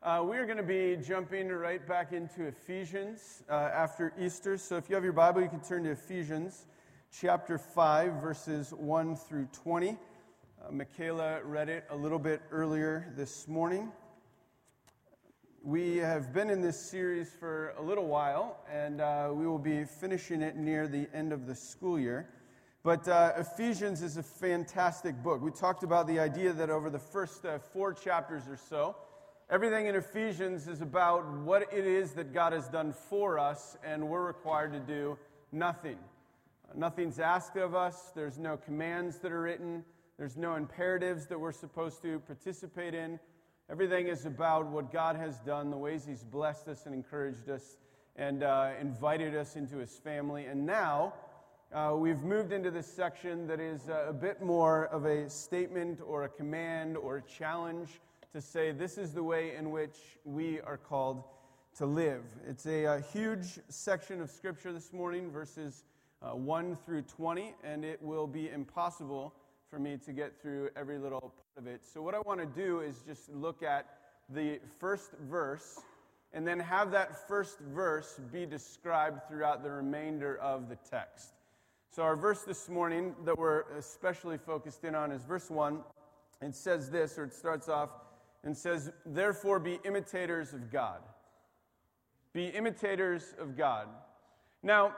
[0.00, 4.56] Uh, we are going to be jumping right back into Ephesians uh, after Easter.
[4.56, 6.66] So if you have your Bible, you can turn to Ephesians
[7.10, 9.88] chapter 5, verses 1 through 20.
[9.88, 13.90] Uh, Michaela read it a little bit earlier this morning.
[15.64, 19.84] We have been in this series for a little while, and uh, we will be
[19.84, 22.28] finishing it near the end of the school year.
[22.84, 25.42] But uh, Ephesians is a fantastic book.
[25.42, 28.94] We talked about the idea that over the first uh, four chapters or so,
[29.50, 34.06] Everything in Ephesians is about what it is that God has done for us, and
[34.06, 35.16] we're required to do
[35.52, 35.96] nothing.
[36.74, 39.86] Nothing's asked of us, there's no commands that are written,
[40.18, 43.18] there's no imperatives that we're supposed to participate in.
[43.70, 47.78] Everything is about what God has done, the ways He's blessed us and encouraged us
[48.16, 50.44] and uh, invited us into His family.
[50.44, 51.14] And now,
[51.72, 56.00] uh, we've moved into this section that is uh, a bit more of a statement
[56.06, 57.88] or a command or a challenge
[58.38, 61.24] to say this is the way in which we are called
[61.76, 62.22] to live.
[62.46, 65.82] It's a, a huge section of Scripture this morning, verses
[66.22, 69.34] uh, 1 through 20, and it will be impossible
[69.68, 71.80] for me to get through every little part of it.
[71.84, 73.86] So, what I want to do is just look at
[74.28, 75.80] the first verse
[76.32, 81.30] and then have that first verse be described throughout the remainder of the text.
[81.90, 85.80] So, our verse this morning that we're especially focused in on is verse 1.
[86.40, 87.90] It says this, or it starts off,
[88.44, 91.00] and says, Therefore, be imitators of God.
[92.32, 93.88] Be imitators of God.
[94.62, 94.94] Now,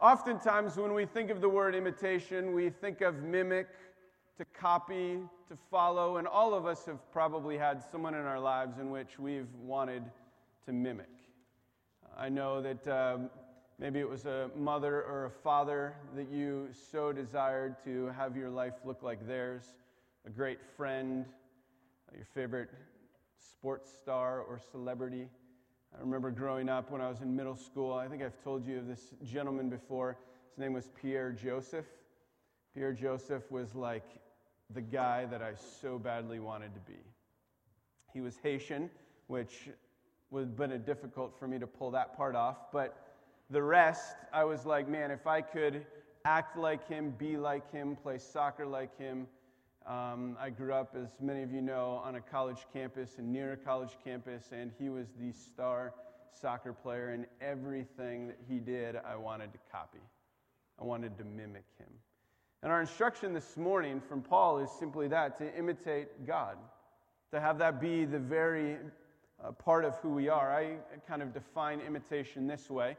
[0.00, 3.68] oftentimes when we think of the word imitation, we think of mimic,
[4.36, 8.78] to copy, to follow, and all of us have probably had someone in our lives
[8.78, 10.02] in which we've wanted
[10.66, 11.06] to mimic.
[12.16, 13.30] I know that um,
[13.78, 18.50] maybe it was a mother or a father that you so desired to have your
[18.50, 19.74] life look like theirs,
[20.26, 21.26] a great friend,
[22.12, 22.70] your favorite
[23.38, 25.28] sports star or celebrity.
[25.96, 27.94] I remember growing up when I was in middle school.
[27.94, 30.16] I think I've told you of this gentleman before.
[30.50, 31.86] His name was Pierre Joseph.
[32.74, 34.04] Pierre Joseph was like
[34.70, 36.98] the guy that I so badly wanted to be.
[38.12, 38.90] He was Haitian,
[39.28, 39.68] which
[40.30, 42.72] would have been difficult for me to pull that part off.
[42.72, 42.96] But
[43.50, 45.86] the rest, I was like, man, if I could
[46.24, 49.26] act like him, be like him, play soccer like him,
[49.86, 53.52] um, I grew up, as many of you know, on a college campus and near
[53.52, 55.92] a college campus, and he was the star
[56.32, 60.00] soccer player, and everything that he did, I wanted to copy.
[60.80, 61.88] I wanted to mimic him.
[62.62, 66.56] And our instruction this morning from Paul is simply that to imitate God,
[67.30, 68.78] to have that be the very
[69.44, 70.50] uh, part of who we are.
[70.50, 72.96] I kind of define imitation this way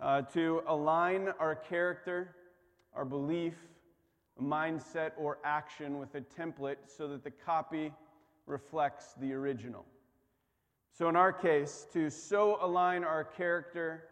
[0.00, 2.36] uh, to align our character,
[2.94, 3.54] our belief,
[4.42, 7.92] mindset or action with a template so that the copy
[8.46, 9.84] reflects the original.
[10.92, 14.04] So, in our case, to so align our character,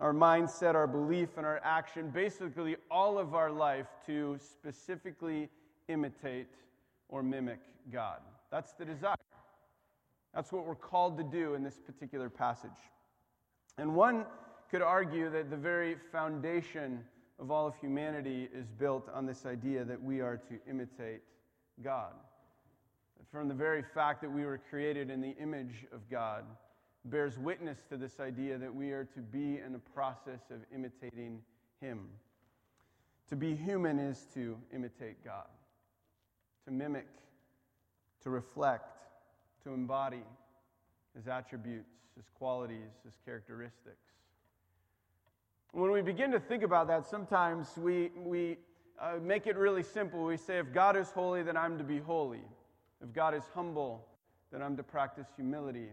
[0.00, 5.48] our mindset, our belief, and our action, basically all of our life to specifically
[5.88, 6.48] imitate
[7.08, 7.60] or mimic
[7.92, 8.20] God.
[8.50, 9.14] That's the desire.
[10.34, 12.70] That's what we're called to do in this particular passage.
[13.78, 14.26] And one
[14.70, 17.04] could argue that the very foundation
[17.40, 21.22] of all of humanity is built on this idea that we are to imitate
[21.82, 22.12] God.
[23.32, 26.44] From the very fact that we were created in the image of God,
[27.06, 31.40] bears witness to this idea that we are to be in the process of imitating
[31.80, 32.08] Him.
[33.30, 35.46] To be human is to imitate God,
[36.66, 37.06] to mimic,
[38.22, 38.98] to reflect,
[39.64, 40.24] to embody
[41.16, 44.09] His attributes, His qualities, His characteristics.
[45.72, 48.56] When we begin to think about that, sometimes we, we
[49.00, 50.24] uh, make it really simple.
[50.24, 52.42] We say, if God is holy, then I'm to be holy.
[53.00, 54.04] If God is humble,
[54.50, 55.88] then I'm to practice humility.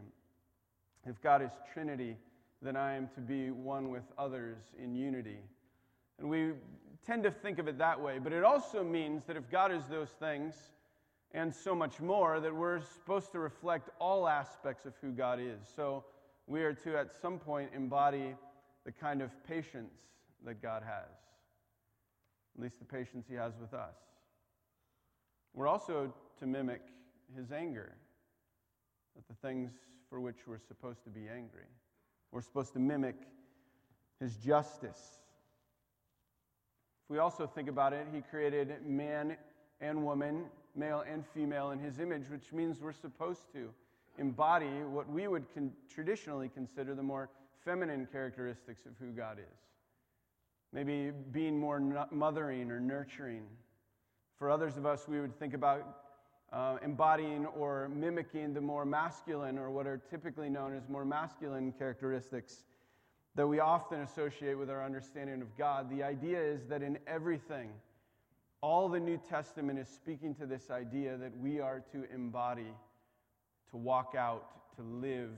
[1.05, 2.17] If God is Trinity,
[2.61, 5.37] then I am to be one with others in unity.
[6.17, 6.53] And we
[7.05, 9.83] tend to think of it that way, but it also means that if God is
[9.85, 10.55] those things
[11.33, 15.59] and so much more, that we're supposed to reflect all aspects of who God is.
[15.75, 16.03] So
[16.47, 18.33] we are to, at some point, embody
[18.87, 19.99] the kind of patience
[20.45, 21.11] that God has,
[22.55, 23.97] at least the patience He has with us.
[25.53, 26.79] We're also to mimic
[27.35, 27.91] His anger
[29.17, 29.71] at the things
[30.09, 31.67] for which we're supposed to be angry.
[32.31, 33.17] We're supposed to mimic
[34.21, 35.19] His justice.
[37.03, 39.35] If we also think about it, He created man
[39.81, 40.45] and woman,
[40.77, 43.67] male and female, in His image, which means we're supposed to
[44.17, 47.29] embody what we would con- traditionally consider the more
[47.63, 49.59] feminine characteristics of who God is.
[50.73, 53.43] Maybe being more mothering or nurturing.
[54.37, 55.97] For others of us, we would think about
[56.51, 61.73] uh, embodying or mimicking the more masculine or what are typically known as more masculine
[61.73, 62.63] characteristics
[63.35, 65.89] that we often associate with our understanding of God.
[65.89, 67.69] The idea is that in everything,
[68.61, 72.73] all the New Testament is speaking to this idea that we are to embody,
[73.69, 75.29] to walk out, to live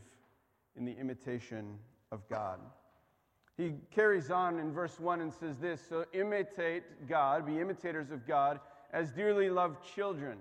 [0.78, 1.78] in the imitation
[2.12, 2.60] of God.
[3.58, 8.26] He carries on in verse 1 and says this So imitate God, be imitators of
[8.26, 8.60] God,
[8.94, 10.38] as dearly loved children.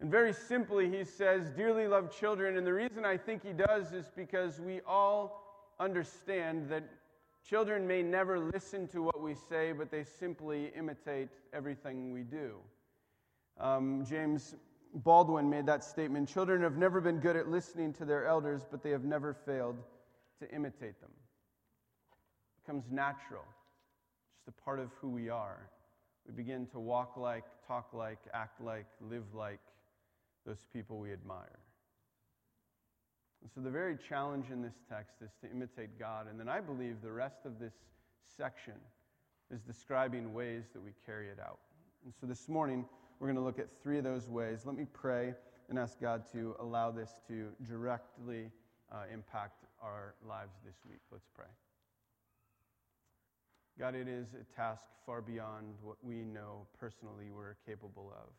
[0.00, 2.56] And very simply, he says, Dearly loved children.
[2.56, 6.84] And the reason I think he does is because we all understand that
[7.46, 12.56] children may never listen to what we say, but they simply imitate everything we do.
[13.60, 14.56] Um, James
[14.94, 18.82] Baldwin made that statement Children have never been good at listening to their elders, but
[18.82, 19.76] they have never failed
[20.40, 21.10] to imitate them.
[21.12, 23.44] It becomes natural,
[24.36, 25.68] just a part of who we are.
[26.26, 29.60] We begin to walk like, talk like, act like, live like
[30.46, 31.58] those people we admire.
[33.42, 36.28] And so the very challenge in this text is to imitate God.
[36.30, 37.74] And then I believe the rest of this
[38.36, 38.74] section
[39.50, 41.58] is describing ways that we carry it out.
[42.04, 42.86] And so this morning,
[43.20, 44.62] we're going to look at three of those ways.
[44.64, 45.34] Let me pray
[45.68, 48.50] and ask God to allow this to directly
[48.92, 51.00] uh, impact our lives this week.
[51.12, 51.52] Let's pray.
[53.78, 58.30] God, it is a task far beyond what we know personally we're capable of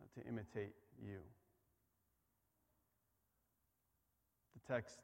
[0.00, 0.74] uh, to imitate
[1.04, 1.18] you.
[4.54, 5.00] The text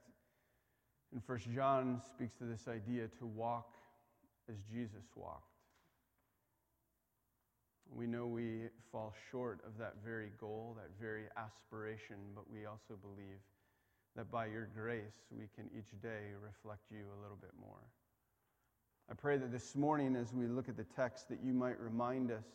[1.12, 3.75] in 1 John speaks to this idea to walk
[4.49, 5.45] as Jesus walked.
[7.93, 12.95] We know we fall short of that very goal, that very aspiration, but we also
[13.03, 13.41] believe
[14.17, 17.81] that by your grace we can each day reflect you a little bit more.
[19.11, 22.31] I pray that this morning, as we look at the text, that you might remind
[22.31, 22.47] us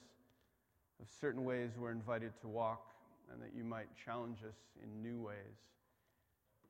[1.02, 2.94] of certain ways we're invited to walk
[3.32, 5.58] and that you might challenge us in new ways,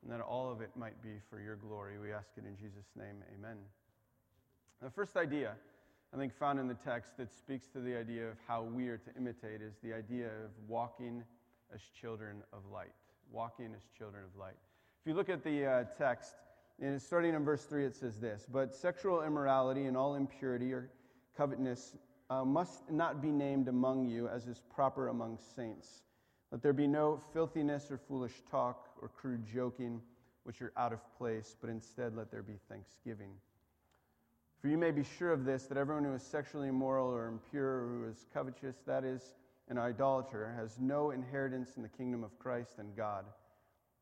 [0.02, 1.98] and that all of it might be for your glory.
[1.98, 3.22] We ask it in Jesus' name.
[3.38, 3.56] Amen.
[4.82, 5.52] The first idea,
[6.14, 8.98] I think, found in the text that speaks to the idea of how we are
[8.98, 11.22] to imitate is the idea of walking
[11.74, 12.94] as children of light.
[13.30, 14.56] Walking as children of light.
[15.06, 16.34] If you look at the uh, text,
[16.82, 20.90] and starting in verse 3, it says this But sexual immorality and all impurity or
[21.36, 21.96] covetousness
[22.28, 26.02] uh, must not be named among you as is proper among saints
[26.52, 30.00] let there be no filthiness or foolish talk or crude joking,
[30.44, 33.30] which are out of place, but instead let there be thanksgiving.
[34.60, 37.82] For you may be sure of this that everyone who is sexually immoral or impure
[37.82, 39.22] or who is covetous, that is,
[39.68, 43.24] an idolater, has no inheritance in the kingdom of Christ and God.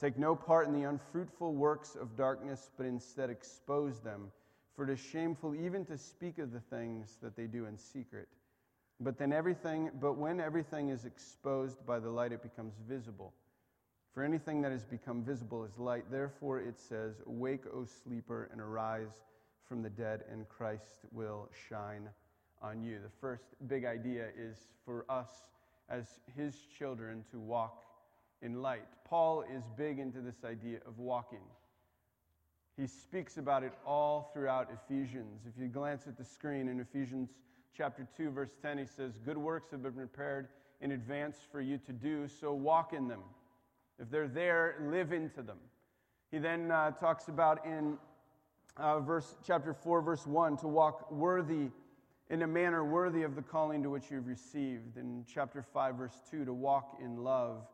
[0.00, 4.32] Take no part in the unfruitful works of darkness, but instead expose them.
[4.74, 8.26] For it is shameful even to speak of the things that they do in secret.
[8.98, 13.34] But then everything, but when everything is exposed by the light, it becomes visible.
[14.14, 16.04] For anything that has become visible is light.
[16.10, 19.22] Therefore, it says, Awake, O sleeper, and arise
[19.68, 22.08] from the dead, and Christ will shine
[22.62, 23.00] on you.
[23.02, 25.28] The first big idea is for us
[25.90, 27.89] as his children to walk
[28.42, 28.86] in light.
[29.04, 31.42] Paul is big into this idea of walking.
[32.76, 35.42] He speaks about it all throughout Ephesians.
[35.46, 37.30] If you glance at the screen in Ephesians
[37.76, 40.48] chapter 2 verse 10 he says, "Good works have been prepared
[40.80, 43.22] in advance for you to do, so walk in them."
[43.98, 45.58] If they're there, live into them.
[46.30, 47.98] He then uh, talks about in
[48.76, 51.68] uh, verse chapter 4, verse 1, to walk worthy
[52.30, 54.96] in a manner worthy of the calling to which you've received.
[54.96, 57.66] In chapter 5, verse 2, to walk in love.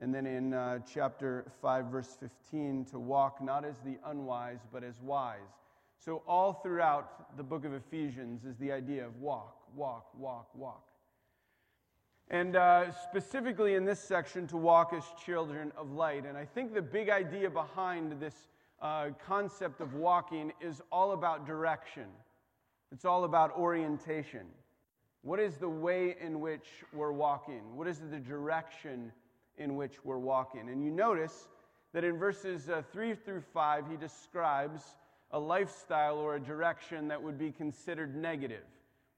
[0.00, 4.82] And then in uh, chapter 5, verse 15, to walk not as the unwise, but
[4.82, 5.38] as wise.
[6.02, 10.88] So, all throughout the book of Ephesians is the idea of walk, walk, walk, walk.
[12.30, 16.24] And uh, specifically in this section, to walk as children of light.
[16.24, 18.34] And I think the big idea behind this
[18.80, 22.06] uh, concept of walking is all about direction,
[22.90, 24.46] it's all about orientation.
[25.22, 27.76] What is the way in which we're walking?
[27.76, 29.12] What is the direction
[29.60, 30.68] in which we're walking?
[30.68, 31.46] And you notice
[31.92, 34.82] that in verses uh, 3 through 5, he describes
[35.30, 38.64] a lifestyle or a direction that would be considered negative.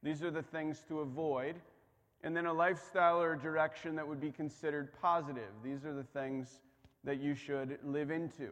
[0.03, 1.55] These are the things to avoid
[2.25, 5.51] and then a lifestyle or a direction that would be considered positive.
[5.65, 6.61] These are the things
[7.05, 8.49] that you should live into.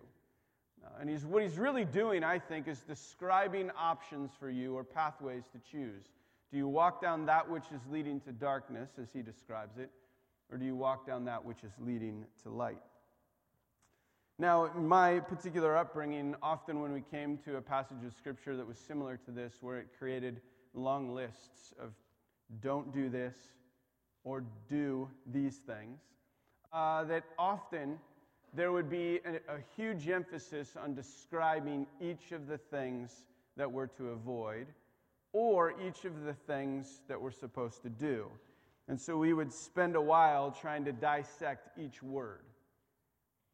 [0.84, 4.82] Uh, and he's, what he's really doing, I think, is describing options for you or
[4.82, 6.04] pathways to choose.
[6.50, 9.90] Do you walk down that which is leading to darkness, as he describes it,
[10.50, 12.82] or do you walk down that which is leading to light?
[14.38, 18.66] Now, in my particular upbringing, often when we came to a passage of scripture that
[18.66, 20.40] was similar to this, where it created
[20.72, 21.92] long lists of
[22.62, 23.34] don't do this
[24.24, 26.00] or do these things,
[26.72, 27.98] uh, that often
[28.54, 33.24] there would be a, a huge emphasis on describing each of the things
[33.56, 34.66] that we're to avoid
[35.32, 38.26] or each of the things that we're supposed to do.
[38.90, 42.40] And so we would spend a while trying to dissect each word.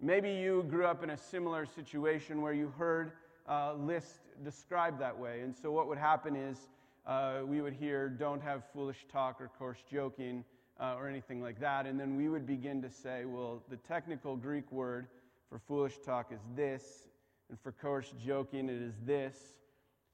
[0.00, 3.12] Maybe you grew up in a similar situation where you heard
[3.46, 5.42] a list described that way.
[5.42, 6.70] And so what would happen is
[7.06, 10.42] uh, we would hear, don't have foolish talk or coarse joking
[10.80, 11.84] uh, or anything like that.
[11.84, 15.06] And then we would begin to say, well, the technical Greek word
[15.50, 17.08] for foolish talk is this,
[17.50, 19.36] and for coarse joking, it is this.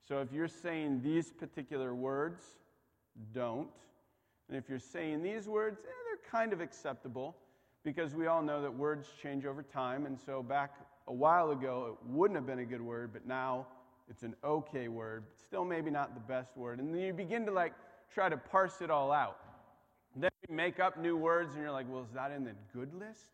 [0.09, 2.43] So if you're saying these particular words,
[3.33, 3.69] don't.
[4.53, 7.35] And if you're saying these words, eh, they're kind of acceptable
[7.85, 10.05] because we all know that words change over time.
[10.05, 10.75] And so back
[11.09, 13.67] a while ago, it wouldn't have been a good word, but now
[14.11, 15.25] it's an okay word.
[15.27, 16.81] but Still, maybe not the best word.
[16.81, 17.73] And then you begin to like
[18.13, 19.39] try to parse it all out.
[20.15, 22.93] Then we make up new words, and you're like, well, is that in the good
[22.93, 23.31] list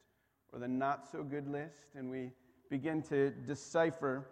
[0.52, 1.88] or the not so good list?
[1.96, 2.30] And we
[2.70, 4.25] begin to decipher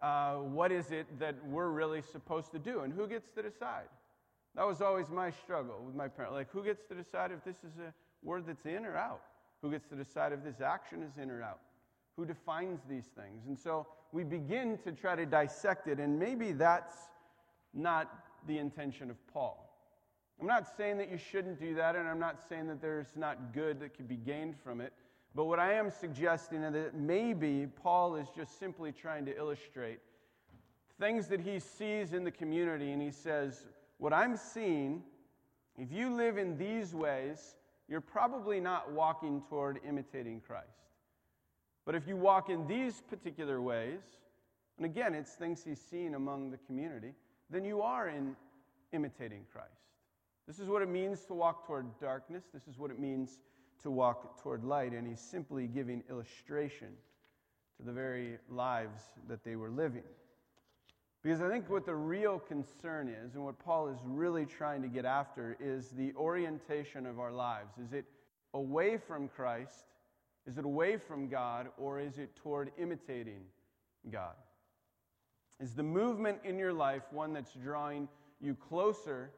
[0.00, 3.88] uh, what is it that we're really supposed to do and who gets to decide.
[4.56, 6.34] That was always my struggle with my parents.
[6.34, 7.92] Like, who gets to decide if this is a
[8.22, 9.22] word that's in or out?
[9.62, 11.60] Who gets to decide if this action is in or out?
[12.16, 13.46] Who defines these things?
[13.46, 16.96] And so we begin to try to dissect it, and maybe that's
[17.72, 18.10] not
[18.46, 19.66] the intention of Paul.
[20.40, 23.52] I'm not saying that you shouldn't do that, and I'm not saying that there's not
[23.52, 24.92] good that could be gained from it.
[25.34, 30.00] But what I am suggesting is that maybe Paul is just simply trying to illustrate
[30.98, 33.64] things that he sees in the community, and he says,
[34.00, 35.02] What I'm seeing,
[35.76, 40.88] if you live in these ways, you're probably not walking toward imitating Christ.
[41.84, 44.00] But if you walk in these particular ways,
[44.78, 47.12] and again, it's things he's seen among the community,
[47.50, 48.34] then you are in
[48.94, 49.68] imitating Christ.
[50.46, 52.44] This is what it means to walk toward darkness.
[52.54, 53.38] This is what it means
[53.82, 54.92] to walk toward light.
[54.92, 56.88] And he's simply giving illustration
[57.76, 60.04] to the very lives that they were living.
[61.22, 64.88] Because I think what the real concern is, and what Paul is really trying to
[64.88, 67.76] get after, is the orientation of our lives.
[67.78, 68.06] Is it
[68.54, 69.84] away from Christ?
[70.46, 71.68] Is it away from God?
[71.76, 73.42] Or is it toward imitating
[74.10, 74.34] God?
[75.60, 78.08] Is the movement in your life one that's drawing
[78.40, 79.30] you closer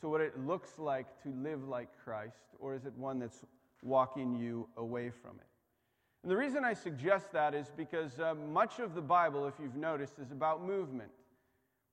[0.00, 3.44] to what it looks like to live like Christ, or is it one that's
[3.82, 5.53] walking you away from it?
[6.24, 9.76] And the reason I suggest that is because uh, much of the Bible, if you've
[9.76, 11.10] noticed, is about movement.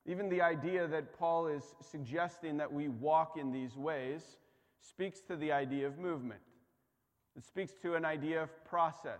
[0.05, 4.37] Even the idea that Paul is suggesting that we walk in these ways
[4.79, 6.39] speaks to the idea of movement.
[7.35, 9.19] It speaks to an idea of process.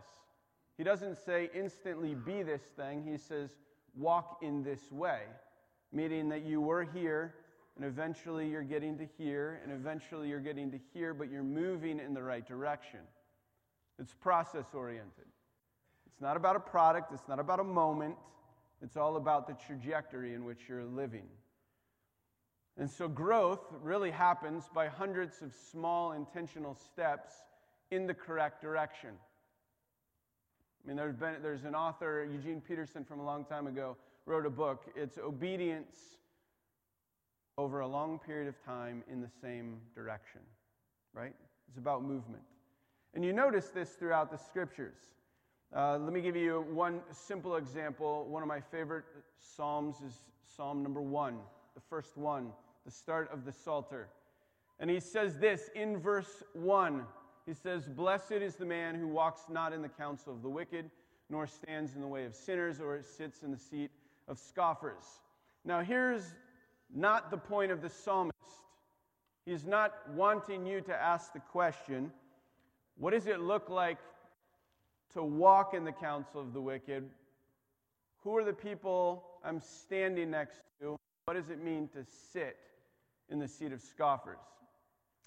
[0.78, 3.58] He doesn't say instantly be this thing, he says
[3.98, 5.24] walk in this way,
[5.92, 7.36] meaning that you were here
[7.76, 12.00] and eventually you're getting to here, and eventually you're getting to here, but you're moving
[12.00, 13.00] in the right direction.
[14.00, 15.26] It's process oriented.
[16.08, 18.16] It's not about a product, it's not about a moment,
[18.82, 21.28] it's all about the trajectory in which you're living.
[22.78, 27.34] And so growth really happens by hundreds of small intentional steps
[27.92, 29.12] in the correct direction.
[30.84, 34.46] I mean, there's, been, there's an author, Eugene Peterson, from a long time ago, wrote
[34.46, 34.86] a book.
[34.96, 35.96] It's Obedience
[37.58, 40.42] over a long period of time in the same direction,
[41.14, 41.36] right?
[41.68, 42.42] It's about movement.
[43.14, 44.98] And you notice this throughout the scriptures.
[45.76, 48.26] Uh, let me give you one simple example.
[48.30, 49.06] One of my favorite
[49.40, 51.38] Psalms is Psalm number one,
[51.76, 52.52] the first one,
[52.86, 54.10] the start of the Psalter.
[54.80, 57.04] And he says this in verse 1.
[57.46, 60.90] He says, Blessed is the man who walks not in the counsel of the wicked,
[61.30, 63.92] nor stands in the way of sinners, or sits in the seat
[64.28, 65.22] of scoffers.
[65.64, 66.34] Now, here's
[66.94, 68.36] not the point of the psalmist.
[69.46, 72.12] He's not wanting you to ask the question
[73.02, 73.98] what does it look like
[75.14, 77.10] to walk in the counsel of the wicked?
[78.24, 80.96] Who are the people I'm standing next to?
[81.26, 82.58] What does it mean to sit
[83.28, 84.38] in the seat of scoffers?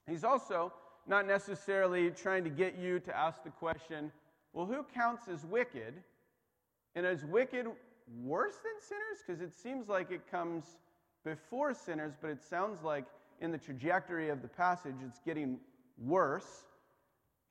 [0.08, 0.72] He's also
[1.08, 4.12] not necessarily trying to get you to ask the question
[4.52, 5.94] well, who counts as wicked?
[6.94, 7.66] And is wicked
[8.22, 9.18] worse than sinners?
[9.26, 10.76] Because it seems like it comes
[11.24, 13.04] before sinners, but it sounds like
[13.40, 15.58] in the trajectory of the passage it's getting
[15.98, 16.62] worse.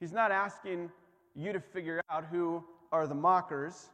[0.04, 0.92] He's not asking
[1.34, 3.88] you to figure out who are the mockers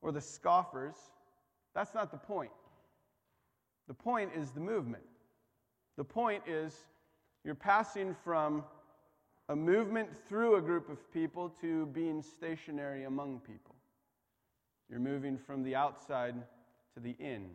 [0.00, 0.94] or the scoffers.
[1.74, 2.52] That's not the point.
[3.88, 5.02] The point is the movement.
[5.96, 6.76] The point is
[7.42, 8.62] you're passing from
[9.48, 13.74] a movement through a group of people to being stationary among people.
[14.88, 16.36] You're moving from the outside
[16.94, 17.50] to the in.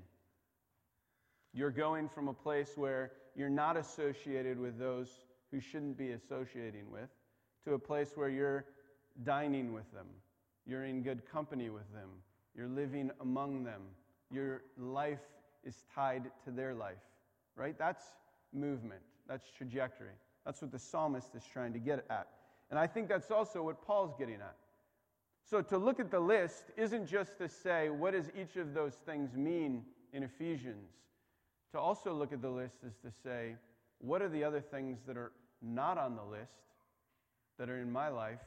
[1.54, 5.08] You're going from a place where you're not associated with those
[5.51, 7.08] who shouldn't be associating with
[7.65, 8.65] to a place where you're
[9.24, 10.08] dining with them.
[10.65, 12.10] You're in good company with them.
[12.56, 13.82] You're living among them.
[14.32, 15.20] Your life
[15.63, 17.03] is tied to their life,
[17.56, 17.77] right?
[17.77, 18.03] That's
[18.53, 20.15] movement, that's trajectory.
[20.46, 22.27] That's what the psalmist is trying to get at.
[22.70, 24.56] And I think that's also what Paul's getting at.
[25.44, 28.94] So to look at the list isn't just to say, what does each of those
[28.94, 30.89] things mean in Ephesians?
[31.74, 33.56] To also look at the list is to say,
[34.00, 36.71] what are the other things that are not on the list
[37.62, 38.39] that are in my life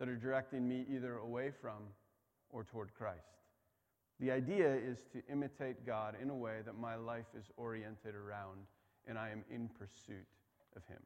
[0.00, 1.76] that are directing me either away from
[2.50, 3.38] or toward Christ?
[4.18, 8.58] The idea is to imitate God in a way that my life is oriented around
[9.06, 10.26] and I am in pursuit
[10.74, 10.98] of Him.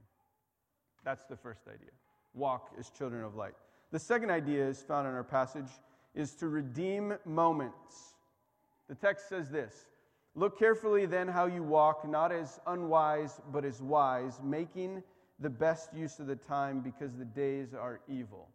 [1.04, 1.90] That's the first idea.
[2.32, 3.52] Walk as children of light.
[3.92, 5.68] The second idea is found in our passage
[6.14, 8.14] is to redeem moments.
[8.88, 9.84] The text says this
[10.34, 15.02] Look carefully then how you walk, not as unwise, but as wise, making
[15.44, 18.48] the best use of the time because the days are evil.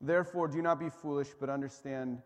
[0.00, 2.22] Therefore, do not be foolish, but understand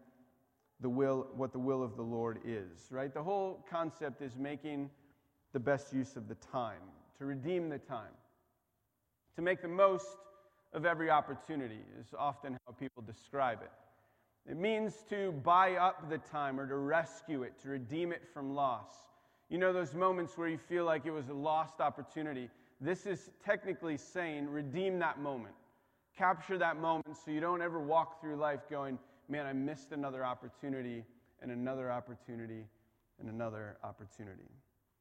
[0.81, 2.89] the will, what the will of the Lord is.
[2.91, 3.13] Right?
[3.15, 4.91] The whole concept is making
[5.55, 6.83] the best use of the time,
[7.19, 8.13] to redeem the time
[9.39, 10.17] to make the most
[10.73, 13.71] of every opportunity, is often how people describe it.
[14.51, 18.57] It means to buy up the time or to rescue it, to redeem it from
[18.57, 18.91] loss.
[19.49, 22.51] You know, those moments where you feel like it was a lost opportunity.
[22.81, 25.55] This is technically saying redeem that moment.
[26.17, 30.25] Capture that moment so you don't ever walk through life going, man, I missed another
[30.25, 31.05] opportunity
[31.43, 32.65] and another opportunity
[33.21, 34.51] and another opportunity.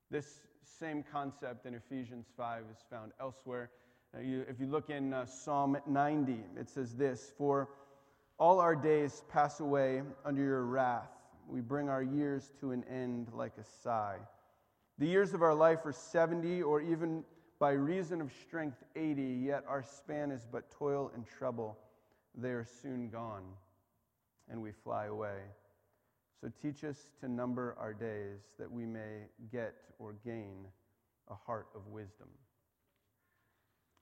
[0.10, 3.70] This same concept in Ephesians 5 is found elsewhere.
[4.22, 7.70] You, if you look in uh, Psalm 90, it says this For
[8.40, 11.10] all our days pass away under your wrath.
[11.48, 14.18] We bring our years to an end like a sigh.
[14.98, 17.24] The years of our life are 70, or even
[17.60, 21.78] by reason of strength 80, yet our span is but toil and trouble.
[22.36, 23.44] They are soon gone,
[24.50, 25.40] and we fly away.
[26.40, 30.68] So teach us to number our days that we may get or gain
[31.30, 32.28] a heart of wisdom.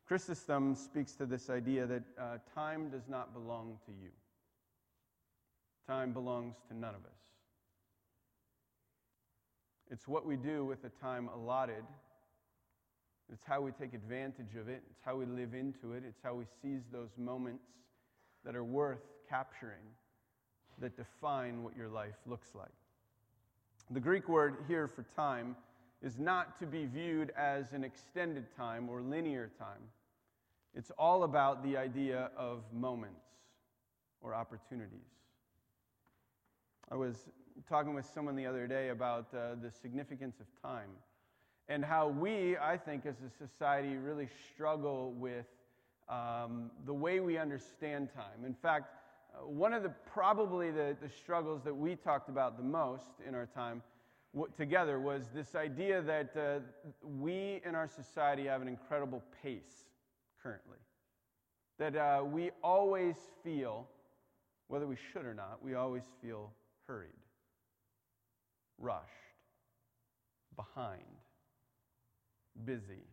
[0.05, 4.09] Chrysostom speaks to this idea that uh, time does not belong to you.
[5.87, 7.25] Time belongs to none of us.
[9.89, 11.83] It's what we do with the time allotted.
[13.31, 14.83] It's how we take advantage of it.
[14.89, 16.03] It's how we live into it.
[16.07, 17.65] It's how we seize those moments
[18.43, 19.83] that are worth capturing
[20.79, 22.69] that define what your life looks like.
[23.91, 25.55] The Greek word here for time
[26.03, 29.81] is not to be viewed as an extended time or linear time.
[30.75, 33.25] It's all about the idea of moments
[34.21, 34.99] or opportunities.
[36.91, 37.29] I was
[37.67, 40.89] talking with someone the other day about uh, the significance of time
[41.67, 45.45] and how we, I think, as a society, really struggle with
[46.07, 48.45] um, the way we understand time.
[48.45, 48.93] In fact,
[49.33, 53.33] uh, one of the probably the, the struggles that we talked about the most in
[53.33, 53.81] our time
[54.33, 56.59] w- together was this idea that uh,
[57.17, 59.85] we in our society have an incredible pace
[60.41, 60.77] currently.
[61.79, 63.87] That uh, we always feel,
[64.67, 66.51] whether we should or not, we always feel
[66.87, 67.09] hurried,
[68.77, 69.01] rushed,
[70.55, 71.01] behind,
[72.63, 73.03] busy.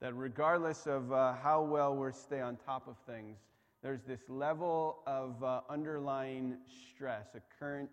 [0.00, 3.38] That regardless of uh, how well we stay on top of things,
[3.82, 6.56] there's this level of uh, underlying
[6.90, 7.90] stress, a current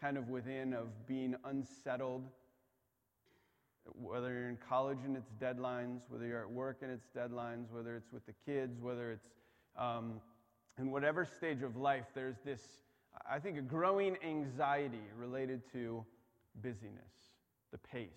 [0.00, 2.22] kind of within of being unsettled
[3.94, 7.96] whether you're in college and its deadlines, whether you're at work and its deadlines, whether
[7.96, 9.28] it's with the kids, whether it's
[9.78, 10.20] um,
[10.78, 12.60] in whatever stage of life, there's this,
[13.28, 16.04] I think, a growing anxiety related to
[16.62, 17.32] busyness,
[17.72, 18.08] the pace.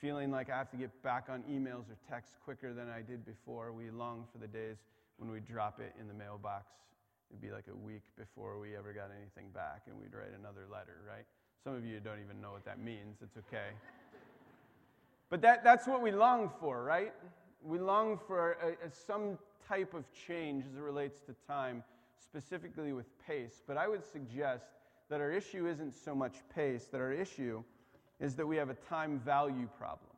[0.00, 3.26] Feeling like I have to get back on emails or texts quicker than I did
[3.26, 3.70] before.
[3.72, 4.78] We long for the days
[5.18, 6.64] when we drop it in the mailbox.
[7.30, 10.66] It'd be like a week before we ever got anything back, and we'd write another
[10.72, 11.26] letter, right?
[11.62, 13.18] Some of you don't even know what that means.
[13.22, 13.68] It's okay.
[15.28, 17.12] But that, that's what we long for, right?
[17.62, 21.84] We long for a, a, some type of change as it relates to time,
[22.20, 23.62] specifically with pace.
[23.64, 24.64] But I would suggest
[25.08, 27.62] that our issue isn't so much pace, that our issue
[28.20, 30.10] is that we have a time value problem.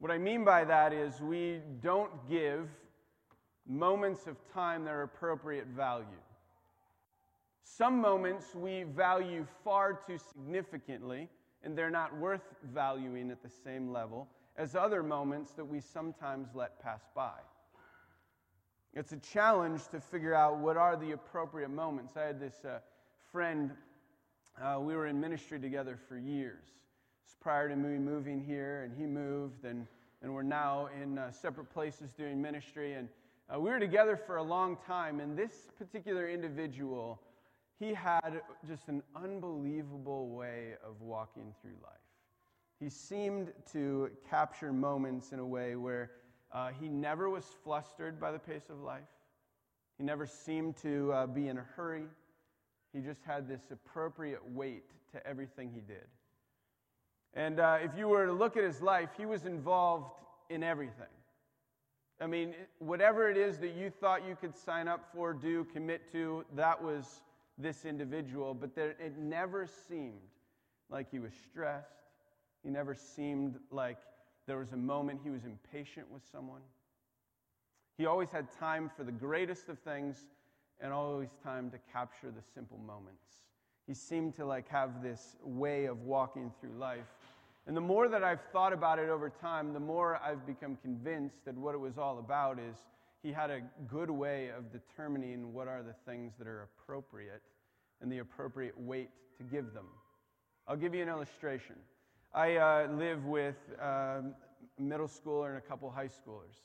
[0.00, 2.68] What I mean by that is we don't give
[3.66, 6.06] moments of time their appropriate value.
[7.62, 11.28] Some moments we value far too significantly,
[11.62, 16.48] and they're not worth valuing at the same level as other moments that we sometimes
[16.54, 17.38] let pass by.
[18.94, 22.16] It's a challenge to figure out what are the appropriate moments.
[22.16, 22.78] I had this uh,
[23.30, 23.70] friend,
[24.62, 26.64] uh, we were in ministry together for years.
[27.24, 29.86] It's prior to me moving here, and he moved, and,
[30.22, 32.94] and we're now in uh, separate places doing ministry.
[32.94, 33.08] And
[33.54, 37.20] uh, we were together for a long time, and this particular individual,
[37.78, 41.92] he had just an unbelievable way of walking through life.
[42.80, 46.10] He seemed to capture moments in a way where
[46.52, 49.02] uh, he never was flustered by the pace of life.
[49.98, 52.04] He never seemed to uh, be in a hurry.
[52.92, 56.06] He just had this appropriate weight to everything he did.
[57.34, 60.12] And uh, if you were to look at his life, he was involved
[60.48, 61.06] in everything.
[62.20, 66.10] I mean, whatever it is that you thought you could sign up for, do, commit
[66.12, 67.20] to, that was
[67.58, 68.54] this individual.
[68.54, 70.20] But there, it never seemed
[70.90, 71.92] like he was stressed.
[72.64, 73.98] He never seemed like
[74.46, 76.62] there was a moment he was impatient with someone.
[77.98, 80.26] He always had time for the greatest of things
[80.80, 83.42] and always time to capture the simple moments.
[83.86, 87.06] He seemed to like have this way of walking through life.
[87.66, 91.44] And the more that I've thought about it over time, the more I've become convinced
[91.44, 92.76] that what it was all about is
[93.22, 97.42] he had a good way of determining what are the things that are appropriate
[98.00, 99.86] and the appropriate weight to give them.
[100.66, 101.76] I'll give you an illustration.
[102.34, 104.22] I uh, live with a
[104.78, 106.60] middle schooler and a couple high schoolers.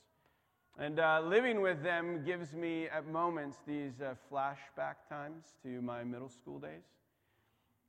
[0.79, 6.03] And uh, living with them gives me, at moments, these uh, flashback times to my
[6.03, 6.81] middle school days.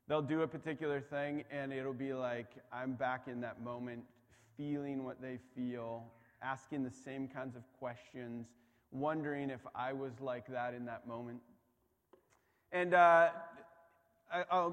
[0.06, 4.02] They'll do a particular thing, and it'll be like I'm back in that moment,
[4.58, 6.04] feeling what they feel,
[6.42, 8.48] asking the same kinds of questions,
[8.90, 11.40] wondering if I was like that in that moment.
[12.70, 13.30] And uh,
[14.30, 14.70] I,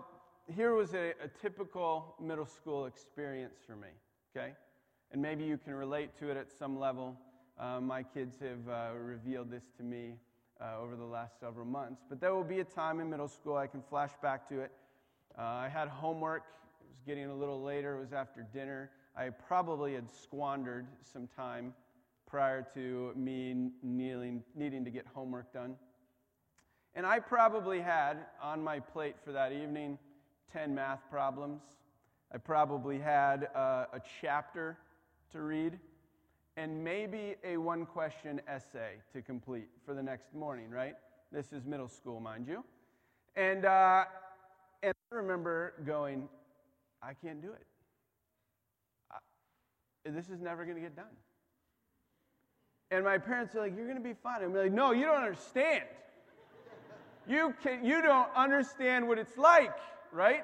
[0.48, 3.88] here was a, a typical middle school experience for me,
[4.36, 4.52] okay?
[5.14, 7.16] And maybe you can relate to it at some level.
[7.60, 10.14] Uh, my kids have uh, revealed this to me
[10.62, 12.02] uh, over the last several months.
[12.10, 14.72] But there will be a time in middle school, I can flash back to it.
[15.38, 16.44] Uh, I had homework.
[16.82, 17.98] It was getting a little later.
[17.98, 18.92] It was after dinner.
[19.16, 21.74] I probably had squandered some time
[22.28, 25.76] prior to me kneeling, needing to get homework done.
[26.96, 29.98] And I probably had on my plate for that evening
[30.52, 31.62] 10 math problems.
[32.34, 34.78] I probably had uh, a chapter
[35.32, 35.80] to read
[36.58, 40.96] and maybe a one question essay to complete for the next morning, right?
[41.32, 42.64] This is middle school, mind you.
[43.36, 44.04] And, uh,
[44.84, 46.28] and I remember going,
[47.02, 47.66] I can't do it.
[49.12, 49.18] I,
[50.10, 51.06] this is never going to get done.
[52.92, 54.44] And my parents are like, You're going to be fine.
[54.44, 55.86] I'm like, No, you don't understand.
[57.28, 59.76] You, can, you don't understand what it's like,
[60.12, 60.44] right?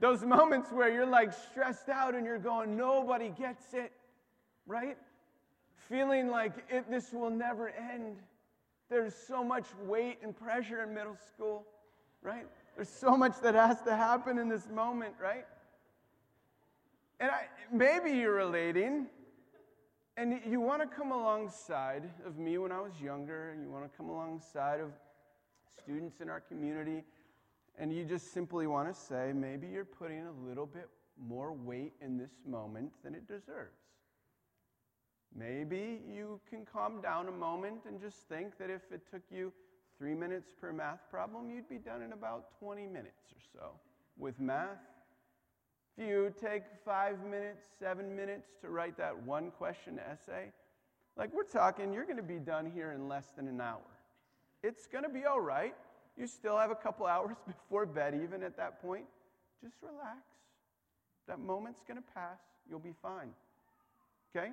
[0.00, 3.92] Those moments where you're like stressed out and you're going, Nobody gets it,
[4.66, 4.96] right?
[5.88, 8.16] Feeling like it, this will never end.
[8.88, 11.66] There's so much weight and pressure in middle school,
[12.22, 12.46] right?
[12.76, 15.46] There's so much that has to happen in this moment, right?
[17.18, 19.06] And I, maybe you're relating,
[20.16, 23.90] and you want to come alongside of me when I was younger, and you want
[23.90, 24.90] to come alongside of
[25.82, 27.02] students in our community,
[27.78, 30.88] and you just simply want to say, maybe you're putting a little bit
[31.26, 33.78] more weight in this moment than it deserves.
[35.34, 39.52] Maybe you can calm down a moment and just think that if it took you
[39.98, 43.70] three minutes per math problem, you'd be done in about 20 minutes or so
[44.18, 44.78] with math.
[45.96, 50.52] If you take five minutes, seven minutes to write that one question essay,
[51.16, 53.80] like we're talking, you're going to be done here in less than an hour.
[54.62, 55.74] It's going to be all right.
[56.18, 59.04] You still have a couple hours before bed, even at that point.
[59.62, 60.20] Just relax.
[61.28, 62.38] That moment's going to pass.
[62.68, 63.30] You'll be fine.
[64.34, 64.50] Okay?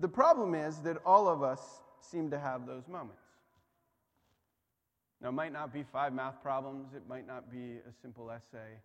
[0.00, 1.60] The problem is that all of us
[2.00, 3.22] seem to have those moments.
[5.20, 8.78] Now, it might not be five math problems, it might not be a simple essay,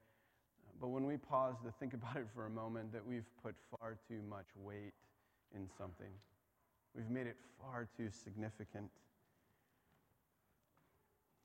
[0.81, 3.97] but when we pause to think about it for a moment, that we've put far
[4.07, 4.93] too much weight
[5.55, 6.09] in something,
[6.95, 8.89] we've made it far too significant.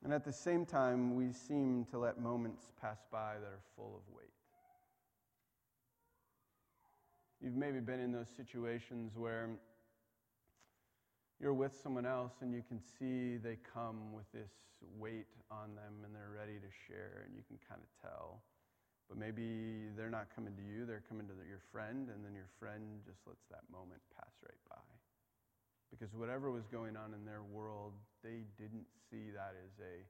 [0.02, 3.96] And at the same time, we seem to let moments pass by that are full
[3.96, 4.37] of weight.
[7.40, 9.50] You've maybe been in those situations where
[11.38, 14.50] you're with someone else and you can see they come with this
[14.98, 18.42] weight on them and they're ready to share, and you can kind of tell.
[19.08, 22.50] But maybe they're not coming to you, they're coming to your friend, and then your
[22.58, 24.84] friend just lets that moment pass right by.
[25.88, 30.04] Because whatever was going on in their world, they didn't see that as a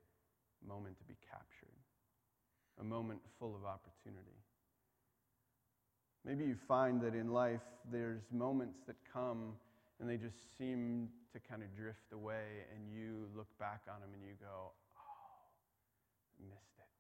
[0.66, 1.78] moment to be captured,
[2.80, 4.37] a moment full of opportunity.
[6.24, 9.54] Maybe you find that in life there's moments that come
[10.00, 14.10] and they just seem to kind of drift away, and you look back on them
[14.14, 15.34] and you go, Oh,
[16.38, 16.90] I missed it.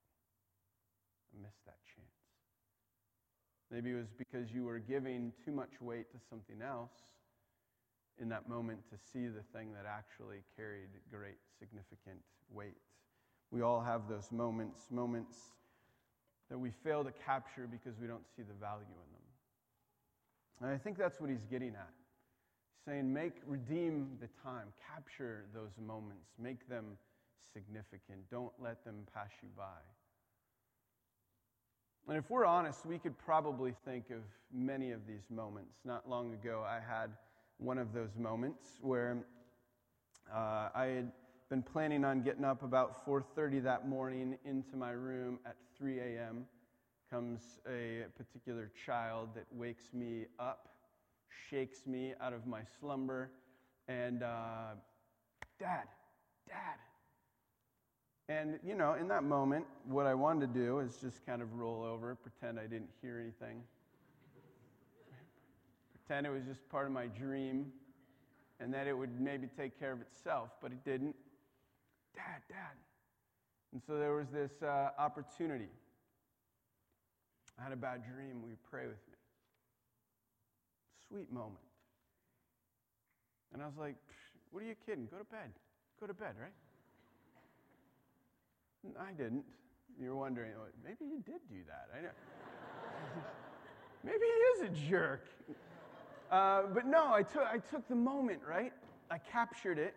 [1.32, 2.08] I missed that chance.
[3.70, 6.92] Maybe it was because you were giving too much weight to something else
[8.20, 12.18] in that moment to see the thing that actually carried great significant
[12.50, 12.80] weight.
[13.50, 15.36] We all have those moments, moments
[16.50, 19.18] that we fail to capture because we don't see the value in them.
[20.60, 21.92] And I think that's what he's getting at.
[22.74, 26.84] He's saying, make, redeem the time, capture those moments, make them
[27.52, 28.18] significant.
[28.30, 29.64] Don't let them pass you by.
[32.08, 35.74] And if we're honest, we could probably think of many of these moments.
[35.84, 37.10] Not long ago, I had
[37.58, 39.18] one of those moments where
[40.34, 41.12] uh, I had
[41.48, 46.44] been planning on getting up about 4.30 that morning into my room at 3 a.m
[47.10, 50.68] comes a particular child that wakes me up
[51.48, 53.30] shakes me out of my slumber
[53.88, 54.74] and uh,
[55.58, 55.84] dad
[56.46, 56.76] dad.
[58.28, 61.54] And you know in that moment what i wanted to do is just kind of
[61.54, 63.62] roll over pretend i didn't hear anything.
[66.06, 67.72] Pretend it was just part of my dream
[68.60, 71.16] and that it would maybe take care of itself but it didn't
[72.14, 72.76] Dad, Dad.
[73.72, 75.68] And so there was this uh, opportunity.
[77.58, 78.42] I had a bad dream.
[78.42, 79.16] Will you pray with me?
[81.08, 81.56] Sweet moment.
[83.52, 83.96] And I was like,
[84.50, 85.06] What are you kidding?
[85.10, 85.52] Go to bed.
[86.00, 86.52] Go to bed, right?
[89.00, 89.44] I didn't.
[90.00, 90.52] You're wondering,
[90.84, 91.88] maybe he did do that.
[91.96, 92.08] I know.
[94.04, 95.24] maybe he is a jerk.
[96.30, 98.72] Uh, but no, I took, I took the moment, right?
[99.10, 99.94] I captured it.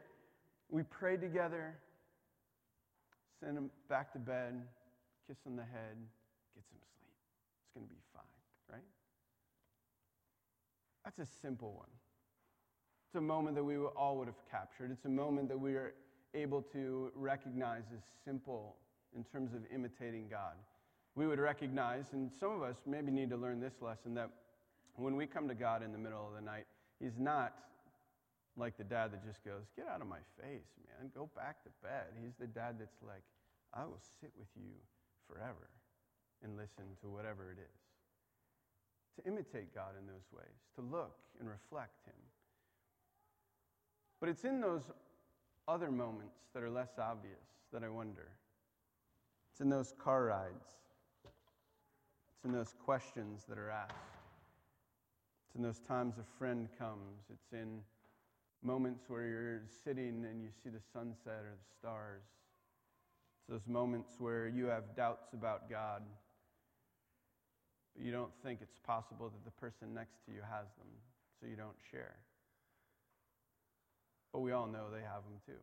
[0.69, 1.76] We prayed together
[3.43, 4.62] send him back to bed,
[5.27, 5.97] kiss on the head,
[6.56, 7.15] get some sleep.
[7.63, 8.84] It's going to be fine, right?
[11.04, 11.89] That's a simple one.
[13.08, 14.91] It's a moment that we all would have captured.
[14.91, 15.93] It's a moment that we are
[16.34, 18.77] able to recognize as simple
[19.15, 20.54] in terms of imitating God.
[21.15, 24.30] We would recognize, and some of us maybe need to learn this lesson, that
[24.95, 26.65] when we come to God in the middle of the night,
[27.01, 27.54] He's not
[28.57, 31.11] like the dad that just goes, Get out of my face, man.
[31.15, 32.11] Go back to bed.
[32.21, 33.23] He's the dad that's like,
[33.73, 34.75] I will sit with you
[35.27, 35.69] forever
[36.43, 37.79] and listen to whatever it is.
[39.19, 42.15] To imitate God in those ways, to look and reflect Him.
[44.19, 44.83] But it's in those
[45.67, 48.29] other moments that are less obvious that I wonder.
[49.51, 50.77] It's in those car rides.
[52.35, 53.93] It's in those questions that are asked.
[55.45, 57.25] It's in those times a friend comes.
[57.31, 57.81] It's in
[58.63, 62.24] moments where you're sitting and you see the sunset or the stars.
[63.39, 66.04] It's those moments where you have doubts about God,
[67.95, 70.88] but you don't think it's possible that the person next to you has them,
[71.39, 72.17] so you don't share.
[74.32, 75.62] But we all know they have them too.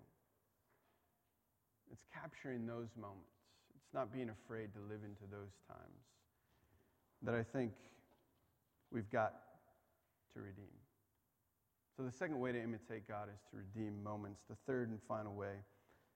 [1.90, 3.32] It's capturing those moments.
[3.74, 6.04] It's not being afraid to live into those times
[7.22, 7.72] that I think
[8.92, 9.34] we've got
[10.34, 10.77] to redeem.
[11.98, 14.42] So, the second way to imitate God is to redeem moments.
[14.48, 15.54] The third and final way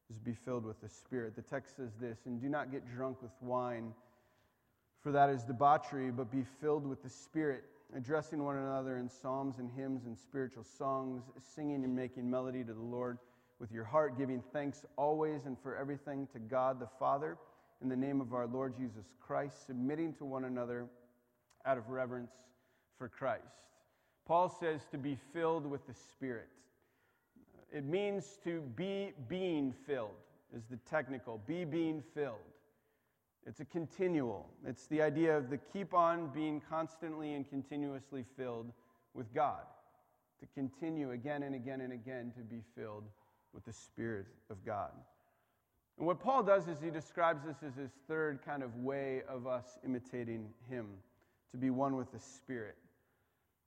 [0.09, 1.35] is to be filled with the Spirit.
[1.35, 3.93] The text says this And do not get drunk with wine,
[5.03, 7.65] for that is debauchery, but be filled with the Spirit,
[7.97, 11.25] addressing one another in psalms and hymns and spiritual songs,
[11.57, 13.19] singing and making melody to the Lord
[13.59, 17.37] with your heart, giving thanks always and for everything to God the Father,
[17.83, 20.87] in the name of our Lord Jesus Christ, submitting to one another
[21.67, 22.31] out of reverence
[22.97, 23.43] for Christ.
[24.33, 26.49] Paul says to be filled with the Spirit.
[27.71, 30.17] It means to be being filled,
[30.57, 32.39] is the technical, be being filled.
[33.47, 34.49] It's a continual.
[34.67, 38.73] It's the idea of the keep on being constantly and continuously filled
[39.13, 39.65] with God.
[40.41, 43.05] To continue again and again and again to be filled
[43.53, 44.93] with the Spirit of God.
[45.99, 49.47] And what Paul does is he describes this as his third kind of way of
[49.47, 50.87] us imitating him,
[51.51, 52.77] to be one with the Spirit.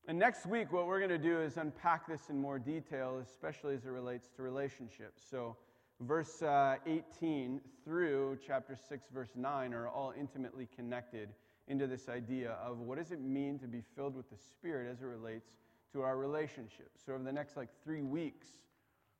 [0.07, 3.73] And next week, what we're going to do is unpack this in more detail, especially
[3.73, 5.23] as it relates to relationships.
[5.31, 5.57] So,
[5.99, 11.29] verse uh, 18 through chapter 6, verse 9 are all intimately connected
[11.67, 15.01] into this idea of what does it mean to be filled with the Spirit as
[15.01, 15.49] it relates
[15.93, 17.01] to our relationships.
[17.03, 18.49] So, over the next like three weeks,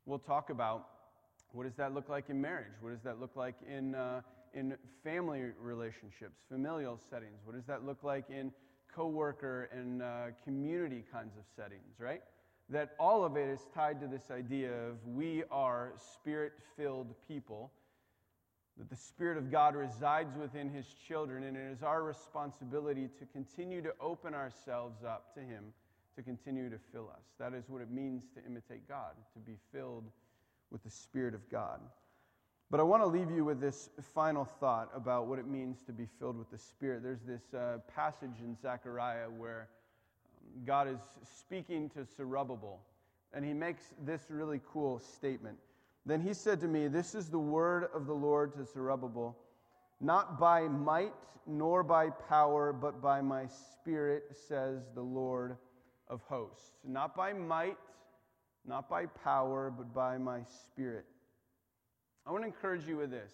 [0.06, 0.90] we'll talk about
[1.52, 2.74] what does that look like in marriage?
[2.80, 4.22] What does that look like in, uh,
[4.54, 7.40] in family relationships, familial settings?
[7.44, 8.52] What does that look like in
[8.96, 12.22] coworker and uh, community kinds of settings, right?
[12.70, 17.72] that all of it is tied to this idea of we are spirit filled people,
[18.78, 23.26] that the Spirit of God resides within His children, and it is our responsibility to
[23.28, 25.66] continue to open ourselves up to Him
[26.16, 27.24] to continue to fill us.
[27.40, 30.06] That is what it means to imitate God, to be filled
[30.72, 31.80] with the Spirit of God.
[32.72, 35.92] But I want to leave you with this final thought about what it means to
[35.92, 37.04] be filled with the Spirit.
[37.04, 39.70] There's this uh, passage in Zechariah where
[40.58, 42.80] um, God is speaking to Zerubbabel,
[43.34, 45.58] and he makes this really cool statement.
[46.08, 49.38] Then he said to me, This is the word of the Lord to Zerubbabel,
[50.02, 51.14] not by might
[51.48, 55.58] nor by power, but by my Spirit, says the Lord
[56.08, 56.72] of hosts.
[56.84, 57.78] Not by might,
[58.66, 61.06] not by power, but by my Spirit.
[62.28, 63.32] I want to encourage you with this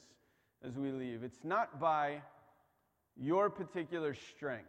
[0.66, 1.24] as we leave.
[1.24, 2.22] It's not by
[3.16, 4.68] your particular strength,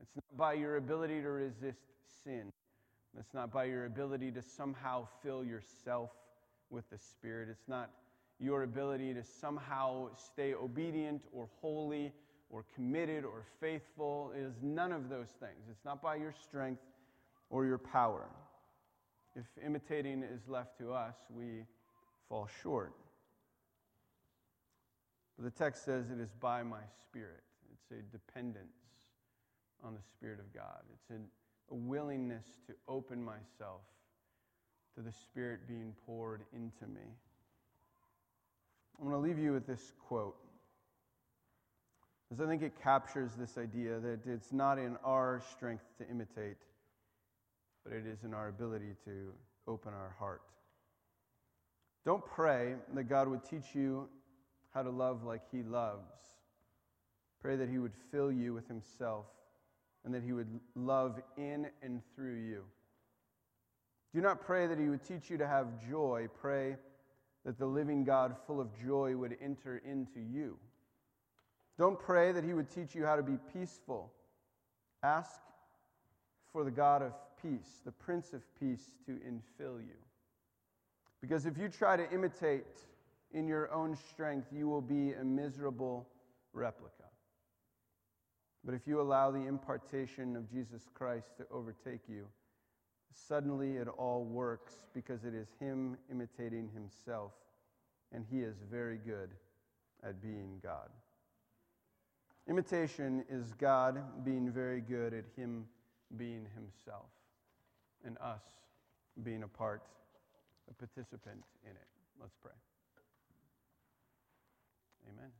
[0.00, 1.80] it's not by your ability to resist
[2.24, 2.52] sin,
[3.18, 6.10] it's not by your ability to somehow fill yourself
[6.70, 7.48] with the Spirit.
[7.50, 7.90] It's not
[8.38, 12.12] your ability to somehow stay obedient or holy
[12.50, 14.32] or committed or faithful.
[14.36, 15.68] It is none of those things.
[15.70, 16.82] It's not by your strength
[17.50, 18.26] or your power.
[19.34, 21.64] If imitating is left to us, we
[22.28, 22.92] fall short.
[25.38, 27.44] But the text says it is by my Spirit.
[27.72, 28.74] It's a dependence
[29.84, 30.82] on the Spirit of God.
[30.92, 31.26] It's an,
[31.70, 33.82] a willingness to open myself
[34.96, 37.06] to the Spirit being poured into me.
[38.98, 40.34] I'm going to leave you with this quote,
[42.28, 46.56] because I think it captures this idea that it's not in our strength to imitate,
[47.84, 49.32] but it is in our ability to
[49.68, 50.42] open our heart.
[52.04, 54.08] Don't pray that God would teach you
[54.74, 56.20] how to love like He loves.
[57.40, 59.26] Pray that He would fill you with Himself
[60.04, 62.64] and that He would love in and through you.
[64.14, 66.28] Do not pray that He would teach you to have joy.
[66.40, 66.76] Pray
[67.44, 70.56] that the living God, full of joy, would enter into you.
[71.78, 74.12] Don't pray that He would teach you how to be peaceful.
[75.02, 75.40] Ask
[76.52, 79.96] for the God of peace, the Prince of Peace, to infill you.
[81.20, 82.66] Because if you try to imitate
[83.32, 86.08] in your own strength, you will be a miserable
[86.52, 87.04] replica.
[88.64, 92.26] But if you allow the impartation of Jesus Christ to overtake you,
[93.26, 97.32] Suddenly it all works because it is Him imitating Himself,
[98.12, 99.30] and He is very good
[100.02, 100.88] at being God.
[102.48, 105.66] Imitation is God being very good at Him
[106.16, 107.10] being Himself,
[108.04, 108.42] and us
[109.22, 109.82] being a part,
[110.70, 111.88] a participant in it.
[112.20, 112.52] Let's pray.
[115.08, 115.32] Amen.